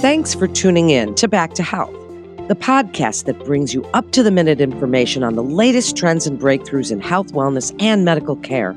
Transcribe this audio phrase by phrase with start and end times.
[0.00, 1.92] Thanks for tuning in to Back to Health,
[2.48, 6.40] the podcast that brings you up to the minute information on the latest trends and
[6.40, 8.74] breakthroughs in health, wellness, and medical care.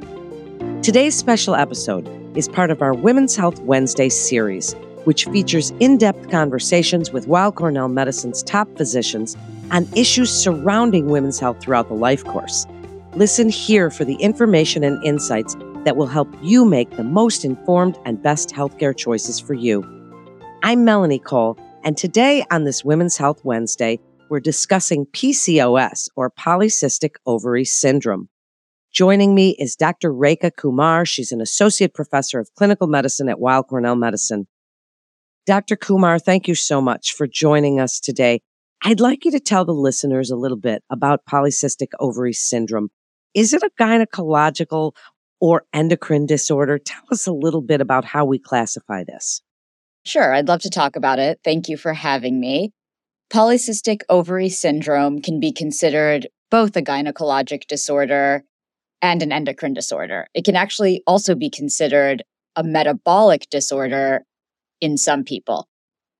[0.81, 4.73] Today's special episode is part of our Women's Health Wednesday series,
[5.05, 9.37] which features in depth conversations with Weill Cornell Medicine's top physicians
[9.71, 12.67] on issues surrounding women's health throughout the life course.
[13.15, 17.97] Listen here for the information and insights that will help you make the most informed
[18.05, 19.83] and best healthcare choices for you.
[20.63, 23.99] I'm Melanie Cole, and today on this Women's Health Wednesday,
[24.29, 28.29] we're discussing PCOS or polycystic ovary syndrome.
[28.93, 30.13] Joining me is Dr.
[30.13, 31.05] Rekha Kumar.
[31.05, 34.47] She's an associate professor of clinical medicine at Weill Cornell Medicine.
[35.45, 35.75] Dr.
[35.75, 38.41] Kumar, thank you so much for joining us today.
[38.83, 42.89] I'd like you to tell the listeners a little bit about polycystic ovary syndrome.
[43.33, 44.93] Is it a gynecological
[45.43, 46.77] or endocrine disorder?
[46.85, 49.41] Tell us a little bit about how we classify this.
[50.05, 51.41] Sure, I'd love to talk about it.
[51.43, 52.71] Thank you for having me.
[53.29, 58.43] Polycystic ovary syndrome can be considered both a gynecologic disorder
[59.01, 60.27] and an endocrine disorder.
[60.33, 62.23] It can actually also be considered
[62.55, 64.23] a metabolic disorder
[64.79, 65.67] in some people,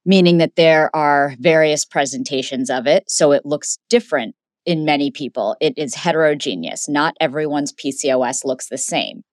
[0.05, 3.05] meaning that there are various presentations of it.
[3.07, 5.55] So it looks different in many people.
[5.59, 6.87] It is heterogeneous.
[6.87, 9.23] Not everyone's PCOS looks the same.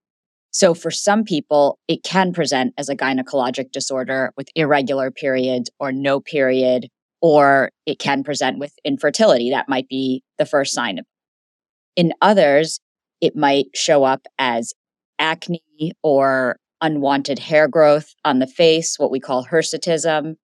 [0.53, 5.93] So for some people, it can present as a gynecologic disorder with irregular periods or
[5.93, 6.89] no period,
[7.21, 9.51] or it can present with infertility.
[9.51, 11.01] That might be the first sign.
[11.95, 12.81] In others,
[13.21, 14.73] it might show up as
[15.19, 15.63] acne
[16.03, 20.35] or unwanted hair growth on the face, what we call hirsutism.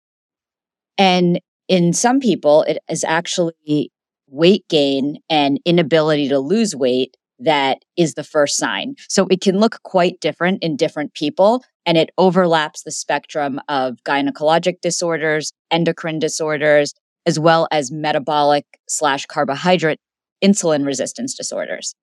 [0.99, 3.91] And in some people, it is actually
[4.29, 8.97] weight gain and inability to lose weight that is the first sign.
[9.09, 13.99] So it can look quite different in different people and it overlaps the spectrum of
[14.05, 16.95] gynecologic disorders, endocrine disorders,
[17.27, 20.01] as well as metabolic slash carbohydrate
[20.43, 21.95] insulin resistance disorders.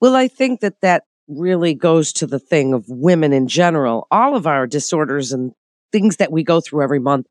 [0.00, 4.06] Well, I think that that really goes to the thing of women in general.
[4.10, 5.52] All of our disorders and
[5.90, 7.26] things that we go through every month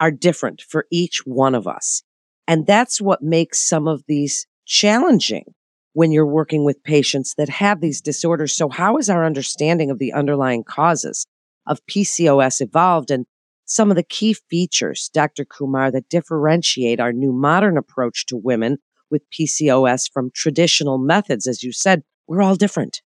[0.00, 2.02] are different for each one of us.
[2.46, 5.54] And that's what makes some of these challenging
[5.92, 8.54] when you're working with patients that have these disorders.
[8.54, 11.26] So how is our understanding of the underlying causes
[11.66, 13.26] of PCOS evolved and
[13.64, 15.44] some of the key features, Dr.
[15.44, 18.78] Kumar, that differentiate our new modern approach to women
[19.10, 21.46] with PCOS from traditional methods?
[21.46, 23.00] As you said, we're all different.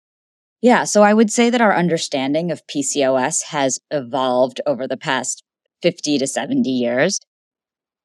[0.61, 5.43] Yeah, so I would say that our understanding of PCOS has evolved over the past
[5.83, 7.21] 50 to 70 years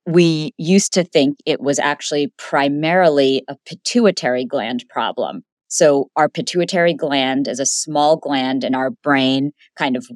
[0.10, 5.44] we used to think it was actually primarily a pituitary gland problem.
[5.68, 10.08] So, our pituitary gland is a small gland in our brain, kind of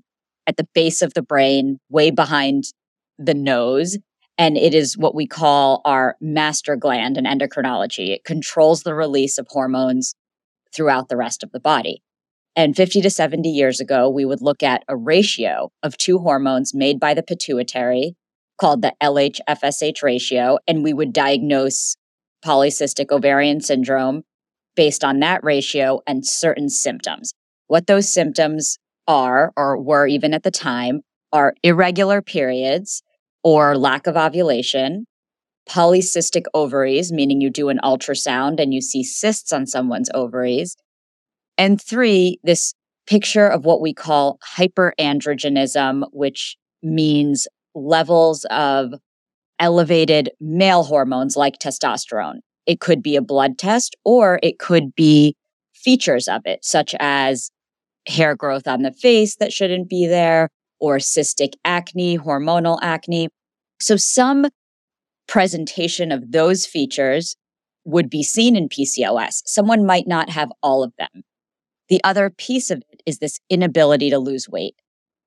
[0.47, 2.63] at the base of the brain, way behind
[3.19, 3.99] the nose.
[4.35, 8.09] And it is what we call our master gland in endocrinology.
[8.09, 10.15] It controls the release of hormones
[10.75, 12.01] throughout the rest of the body.
[12.55, 16.73] And 50 to 70 years ago, we would look at a ratio of two hormones
[16.73, 18.15] made by the pituitary
[18.57, 21.95] called the LH FSH ratio, and we would diagnose
[22.43, 24.23] polycystic ovarian syndrome
[24.75, 27.33] based on that ratio and certain symptoms.
[27.67, 28.77] What those symptoms
[29.07, 33.01] are, or were even at the time, are irregular periods
[33.43, 35.05] or lack of ovulation,
[35.69, 40.75] polycystic ovaries, meaning you do an ultrasound and you see cysts on someone's ovaries,
[41.57, 42.73] and three, this
[43.05, 48.93] picture of what we call hyperandrogenism, which means levels of
[49.59, 52.39] elevated male hormones like testosterone.
[52.65, 55.35] It could be a blood test or it could be
[55.73, 57.51] features of it, such as
[58.07, 63.29] hair growth on the face that shouldn't be there or cystic acne, hormonal acne.
[63.79, 64.47] So some
[65.27, 67.35] presentation of those features
[67.85, 69.41] would be seen in PCOS.
[69.45, 71.23] Someone might not have all of them.
[71.89, 74.75] The other piece of it is this inability to lose weight.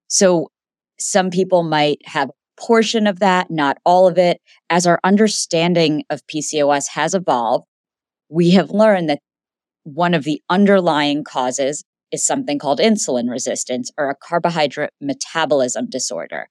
[0.09, 0.51] So
[0.99, 4.41] some people might have a portion of that, not all of it.
[4.71, 7.67] As our understanding of PCOS has evolved,
[8.29, 9.21] we have learned that
[9.85, 16.49] one of the underlying causes is something called insulin resistance or a carbohydrate metabolism disorder.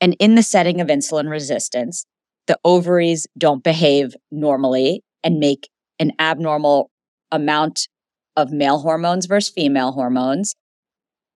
[0.00, 2.06] And in the setting of insulin resistance,
[2.46, 5.68] the ovaries don't behave normally and make
[5.98, 6.90] an abnormal
[7.30, 7.88] amount
[8.36, 10.54] of male hormones versus female hormones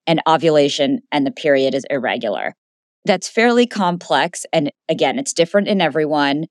[0.06, 2.54] and ovulation and the period is irregular.
[3.04, 4.46] That's fairly complex.
[4.52, 6.46] And again, it's different in everyone.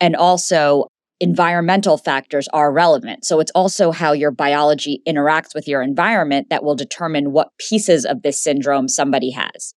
[0.00, 0.86] And also,
[1.20, 3.24] environmental factors are relevant.
[3.24, 8.04] So it's also how your biology interacts with your environment that will determine what pieces
[8.04, 9.72] of this syndrome somebody has.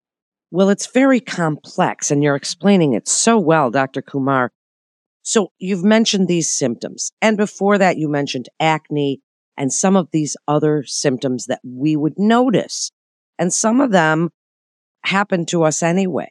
[0.52, 4.02] Well, it's very complex, and you're explaining it so well, Dr.
[4.02, 4.52] Kumar.
[5.23, 9.20] So you've mentioned these symptoms, and before that, you mentioned acne
[9.57, 12.91] and some of these other symptoms that we would notice.
[13.39, 14.31] And some of them
[15.05, 16.29] happen to us anyway,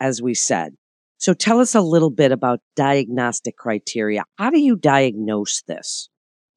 [0.00, 0.74] as we said.
[1.18, 4.24] So tell us a little bit about diagnostic criteria.
[4.38, 6.08] How do you diagnose this?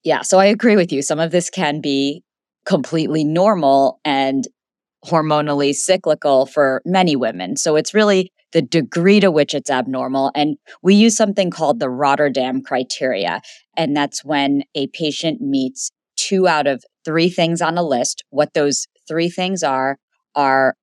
[0.03, 1.01] Yeah, so I agree with you.
[1.01, 2.23] Some of this can be
[2.65, 4.45] completely normal and
[5.05, 7.55] hormonally cyclical for many women.
[7.55, 10.31] So it's really the degree to which it's abnormal.
[10.35, 13.41] And we use something called the Rotterdam criteria.
[13.77, 18.23] And that's when a patient meets two out of three things on a list.
[18.29, 19.97] What those three things are,
[20.35, 20.75] are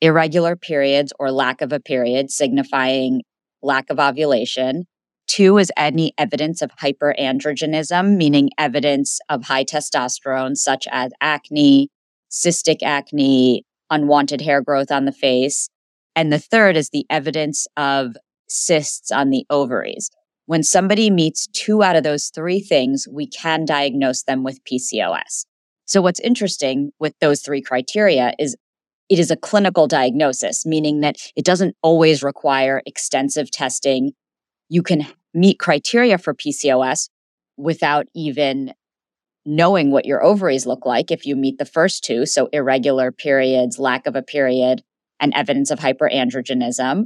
[0.00, 3.22] irregular periods or lack of a period, signifying
[3.62, 4.84] lack of ovulation.
[5.28, 11.88] Two is any evidence of hyperandrogenism, meaning evidence of high testosterone, such as acne,
[12.30, 15.68] cystic acne, unwanted hair growth on the face.
[16.14, 18.16] And the third is the evidence of
[18.48, 20.10] cysts on the ovaries.
[20.46, 25.46] When somebody meets two out of those three things, we can diagnose them with PCOS.
[25.86, 28.56] So what's interesting with those three criteria is
[29.08, 34.12] it is a clinical diagnosis, meaning that it doesn't always require extensive testing.
[34.68, 37.08] You can meet criteria for PCOS
[37.56, 38.72] without even
[39.44, 42.26] knowing what your ovaries look like if you meet the first two.
[42.26, 44.82] So irregular periods, lack of a period,
[45.22, 47.04] and evidence of hyperandrogenism.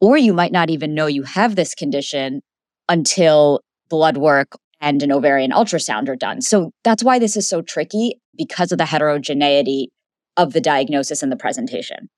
[0.00, 2.40] Or you might not even know you have this condition
[2.88, 3.60] until
[3.90, 6.40] blood work and an ovarian ultrasound are done.
[6.40, 9.90] So that's why this is so tricky because of the heterogeneity
[10.36, 12.08] of the diagnosis and the presentation.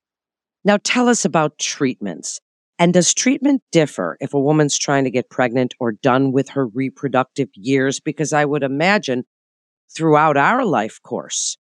[0.64, 2.40] Now, tell us about treatments.
[2.78, 6.66] And does treatment differ if a woman's trying to get pregnant or done with her
[6.66, 8.00] reproductive years?
[8.00, 9.24] Because I would imagine
[9.94, 11.56] throughout our life course,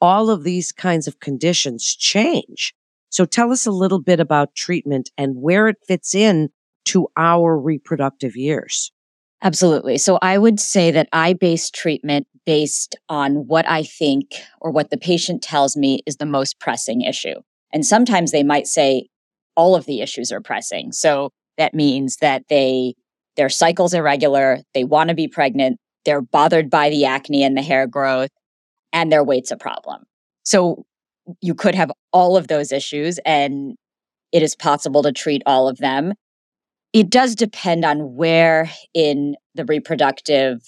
[0.00, 2.74] all of these kinds of conditions change.
[3.10, 6.50] So tell us a little bit about treatment and where it fits in
[6.86, 8.92] to our reproductive years.
[9.42, 9.98] Absolutely.
[9.98, 14.90] So I would say that I base treatment based on what I think or what
[14.90, 17.36] the patient tells me is the most pressing issue.
[17.72, 19.08] And sometimes they might say
[19.56, 20.92] all of the issues are pressing.
[20.92, 22.94] So that means that they
[23.36, 27.62] their cycle's irregular, they want to be pregnant, they're bothered by the acne and the
[27.62, 28.30] hair growth,
[28.92, 30.02] and their weight's a problem.
[30.42, 30.84] So
[31.40, 33.76] you could have all of those issues and
[34.32, 36.14] it is possible to treat all of them.
[36.92, 40.60] It does depend on where in the reproductive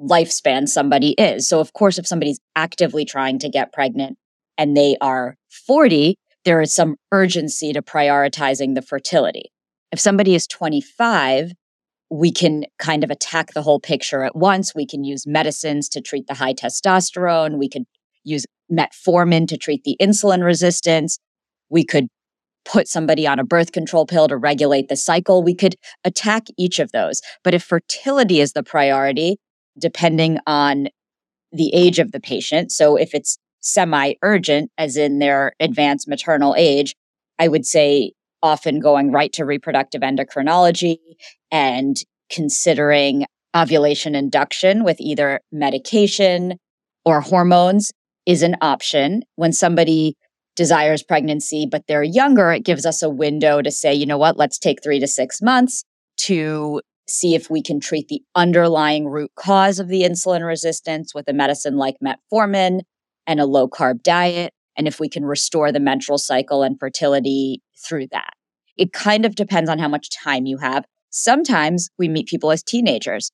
[0.00, 1.48] lifespan somebody is.
[1.48, 4.18] So, of course, if somebody's actively trying to get pregnant
[4.58, 5.36] and they are
[5.66, 9.50] 40, there is some urgency to prioritizing the fertility.
[9.92, 11.52] If somebody is 25,
[12.10, 14.74] we can kind of attack the whole picture at once.
[14.74, 17.58] We can use medicines to treat the high testosterone.
[17.58, 17.84] We could
[18.24, 21.18] use metformin to treat the insulin resistance.
[21.70, 22.08] We could
[22.64, 25.42] put somebody on a birth control pill to regulate the cycle.
[25.42, 27.20] We could attack each of those.
[27.42, 29.36] But if fertility is the priority,
[29.78, 30.88] depending on
[31.52, 36.54] the age of the patient, so if it's semi urgent, as in their advanced maternal
[36.56, 36.94] age,
[37.38, 38.12] I would say
[38.42, 40.98] often going right to reproductive endocrinology
[41.50, 41.96] and
[42.30, 43.24] considering
[43.56, 46.58] ovulation induction with either medication
[47.04, 47.92] or hormones
[48.26, 49.22] is an option.
[49.36, 50.16] When somebody
[50.56, 54.36] desires pregnancy, but they're younger, it gives us a window to say, you know what,
[54.36, 55.84] let's take three to six months
[56.16, 61.28] to see if we can treat the underlying root cause of the insulin resistance with
[61.28, 62.80] a medicine like metformin
[63.26, 67.60] and a low carb diet, and if we can restore the menstrual cycle and fertility
[67.86, 68.32] through that.
[68.76, 70.84] It kind of depends on how much time you have.
[71.10, 73.30] Sometimes we meet people as teenagers.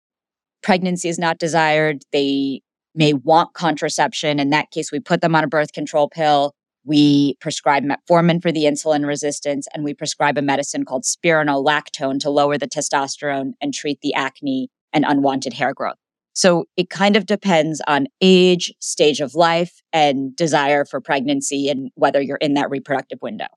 [0.62, 2.02] Pregnancy is not desired.
[2.12, 2.60] They
[2.94, 4.38] may want contraception.
[4.38, 6.52] In that case, we put them on a birth control pill.
[6.84, 12.30] We prescribe metformin for the insulin resistance, and we prescribe a medicine called spironolactone to
[12.30, 15.98] lower the testosterone and treat the acne and unwanted hair growth.
[16.32, 21.90] So it kind of depends on age, stage of life, and desire for pregnancy and
[21.96, 23.48] whether you're in that reproductive window.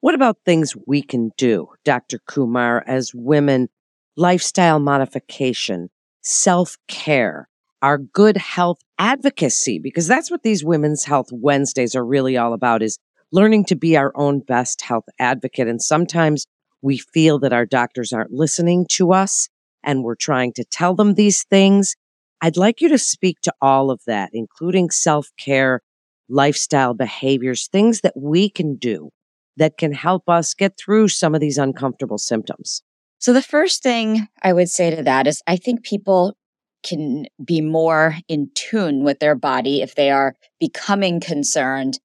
[0.00, 2.20] What about things we can do, Dr.
[2.26, 3.68] Kumar, as women?
[4.16, 5.90] Lifestyle modification,
[6.22, 7.48] self care,
[7.82, 12.82] our good health advocacy, because that's what these Women's Health Wednesdays are really all about
[12.82, 12.98] is
[13.32, 15.68] learning to be our own best health advocate.
[15.68, 16.46] And sometimes
[16.82, 19.48] we feel that our doctors aren't listening to us
[19.82, 21.94] and we're trying to tell them these things.
[22.40, 25.82] I'd like you to speak to all of that, including self care,
[26.28, 29.10] lifestyle behaviors, things that we can do
[29.56, 32.82] that can help us get through some of these uncomfortable symptoms.
[33.18, 36.36] So, the first thing I would say to that is I think people
[36.82, 41.98] can be more in tune with their body if they are becoming concerned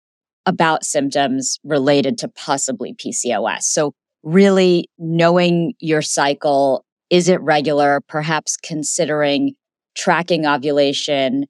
[0.46, 3.63] about symptoms related to possibly PCOS.
[3.63, 8.01] So, really knowing your cycle, is it regular?
[8.08, 9.53] Perhaps considering
[9.96, 11.46] tracking ovulation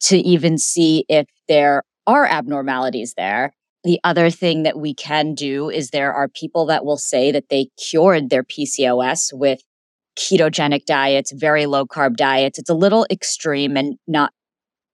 [0.00, 3.52] to even see if there are abnormalities there.
[3.84, 7.48] The other thing that we can do is there are people that will say that
[7.50, 9.60] they cured their PCOS with
[10.16, 12.58] ketogenic diets, very low carb diets.
[12.58, 14.32] It's a little extreme and not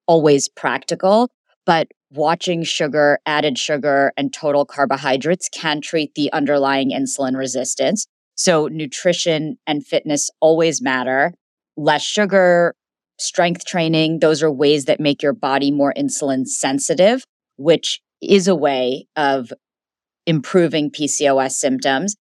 [0.07, 1.31] always practical,
[1.65, 8.07] but watching sugar, added sugar, and total carbohydrates can treat the underlying insulin resistance.
[8.35, 11.35] So, nutrition and fitness always matter.
[11.77, 12.75] Less sugar,
[13.19, 17.25] strength training, those are ways that make your body more insulin sensitive,
[17.57, 19.53] which is a way of
[20.27, 22.17] improving PCOS symptoms.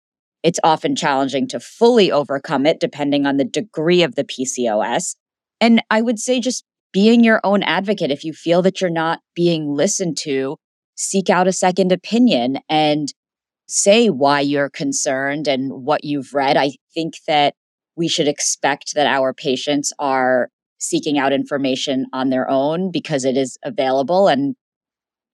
[0.43, 5.15] It's often challenging to fully overcome it depending on the degree of the PCOS.
[5.59, 8.11] And I would say just being your own advocate.
[8.11, 10.57] If you feel that you're not being listened to,
[10.95, 13.13] seek out a second opinion and
[13.67, 16.57] say why you're concerned and what you've read.
[16.57, 17.53] I think that
[17.95, 23.37] we should expect that our patients are seeking out information on their own because it
[23.37, 24.27] is available.
[24.27, 24.55] And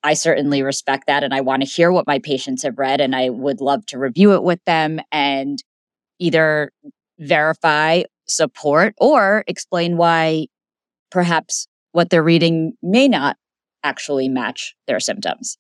[0.05, 1.23] I certainly respect that.
[1.23, 3.01] And I want to hear what my patients have read.
[3.01, 5.61] And I would love to review it with them and
[6.19, 6.71] either
[7.17, 10.45] verify, support, or explain why
[11.09, 13.37] perhaps what they're reading may not
[13.83, 15.57] actually match their symptoms.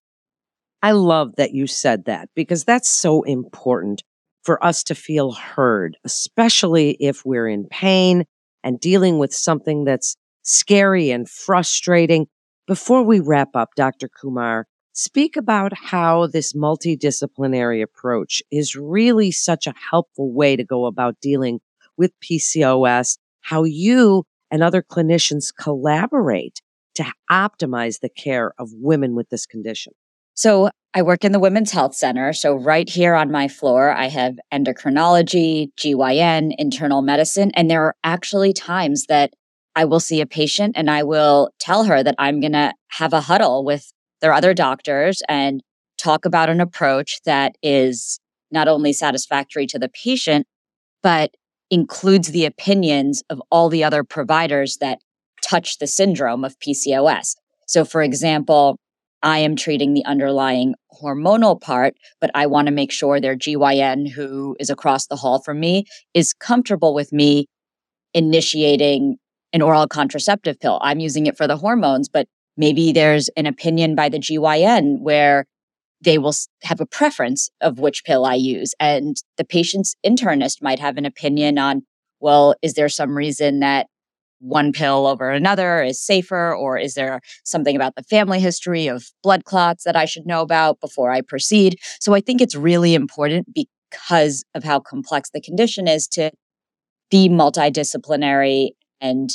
[0.83, 4.03] I love that you said that because that's so important
[4.43, 8.25] for us to feel heard, especially if we're in pain
[8.63, 12.27] and dealing with something that's scary and frustrating.
[12.67, 14.09] Before we wrap up, Dr.
[14.09, 20.87] Kumar, speak about how this multidisciplinary approach is really such a helpful way to go
[20.87, 21.59] about dealing
[21.95, 26.61] with PCOS, how you and other clinicians collaborate
[26.95, 29.93] to optimize the care of women with this condition.
[30.33, 32.33] So I work in the Women's Health Center.
[32.33, 37.51] So right here on my floor, I have endocrinology, GYN, internal medicine.
[37.53, 39.33] And there are actually times that
[39.75, 43.13] I will see a patient and I will tell her that I'm going to have
[43.13, 43.91] a huddle with
[44.21, 45.61] their other doctors and
[45.97, 48.19] talk about an approach that is
[48.51, 50.47] not only satisfactory to the patient,
[51.03, 51.31] but
[51.69, 54.99] includes the opinions of all the other providers that
[55.41, 57.35] touch the syndrome of PCOS.
[57.67, 58.77] So, for example,
[59.23, 64.09] I am treating the underlying hormonal part, but I want to make sure their GYN,
[64.11, 67.47] who is across the hall from me, is comfortable with me
[68.13, 69.17] initiating
[69.55, 70.79] an oral contraceptive pill.
[70.81, 75.45] I'm using it for the hormones, but maybe there's an opinion by the GYN where
[76.01, 76.33] they will
[76.63, 78.73] have a preference of which pill I use.
[78.81, 81.83] And the patient's internist might have an opinion on,
[82.19, 83.87] well, is there some reason that
[84.39, 86.53] one pill over another is safer?
[86.53, 90.41] Or is there something about the family history of blood clots that I should know
[90.41, 91.79] about before I proceed?
[92.01, 96.31] So I think it's really important because of how complex the condition is to
[97.09, 99.29] be multidisciplinary and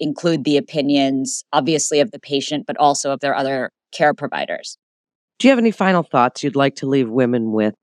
[0.00, 4.78] include the opinions, obviously, of the patient, but also of their other care providers.
[5.38, 7.74] Do you have any final thoughts you'd like to leave women with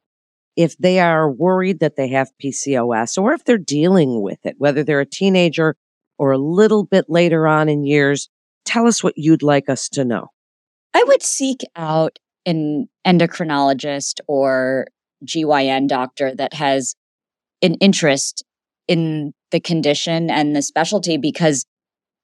[0.57, 4.83] if they are worried that they have PCOS or if they're dealing with it, whether
[4.83, 5.75] they're a teenager
[6.17, 8.27] or a little bit later on in years,
[8.65, 10.31] tell us what you'd like us to know.
[10.95, 14.87] I would seek out an endocrinologist or
[15.25, 16.95] GYN doctor that has
[17.61, 18.43] an interest
[18.87, 21.65] in the condition and the specialty because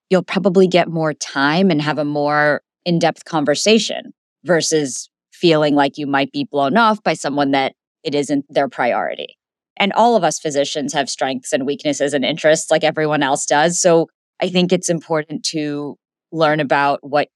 [0.10, 5.98] you'll probably get more time and have a more in depth conversation versus feeling like
[5.98, 9.38] you might be blown off by someone that it isn't their priority.
[9.78, 13.82] And all of us physicians have strengths and weaknesses and interests like everyone else does.
[13.82, 14.08] So
[14.42, 15.98] I think it's important to
[16.32, 17.30] learn about what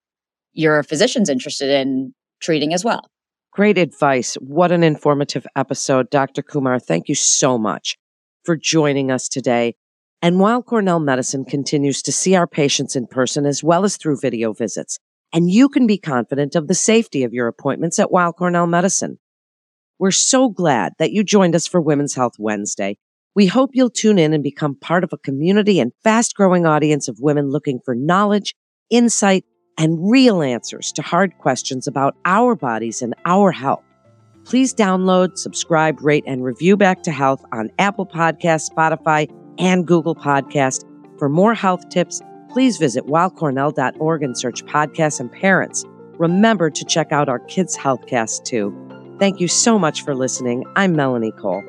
[0.54, 3.10] your physician's interested in treating as well.
[3.52, 4.36] Great advice.
[4.36, 6.10] What an informative episode.
[6.10, 6.44] Dr.
[6.44, 7.98] Kumar, thank you so much
[8.44, 9.76] for joining us today.
[10.22, 14.20] And Weill Cornell Medicine continues to see our patients in person as well as through
[14.20, 14.98] video visits,
[15.32, 19.20] and you can be confident of the safety of your appointments at Weill Cornell Medicine.
[20.00, 22.98] We're so glad that you joined us for Women's Health Wednesday.
[23.36, 27.08] We hope you'll tune in and become part of a community and fast growing audience
[27.08, 28.56] of women looking for knowledge,
[28.90, 29.46] insight,
[29.78, 33.84] and real answers to hard questions about our bodies and our health.
[34.46, 40.16] Please download, subscribe, rate, and review Back to Health on Apple Podcasts, Spotify, and Google
[40.16, 40.84] Podcast.
[41.18, 45.86] For more health tips, please visit weillcornell.org and search podcasts and parents.
[46.18, 48.76] Remember to check out our Kids Healthcast too.
[49.20, 50.66] Thank you so much for listening.
[50.76, 51.64] I'm Melanie Cole.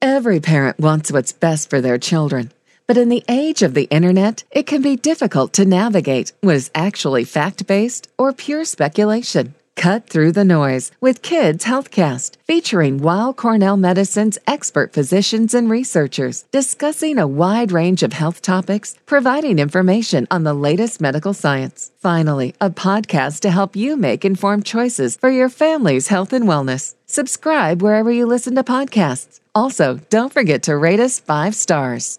[0.00, 2.52] Every parent wants what's best for their children,
[2.86, 6.70] but in the age of the internet, it can be difficult to navigate what is
[6.74, 9.54] actually fact based or pure speculation.
[9.78, 16.42] Cut through the noise with Kids Healthcast, featuring Weill Cornell Medicine's expert physicians and researchers
[16.50, 21.92] discussing a wide range of health topics, providing information on the latest medical science.
[22.00, 26.96] Finally, a podcast to help you make informed choices for your family's health and wellness.
[27.06, 29.38] Subscribe wherever you listen to podcasts.
[29.54, 32.18] Also, don't forget to rate us five stars.